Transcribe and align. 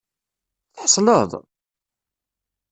Tḥeṣleḍ? 0.75 1.31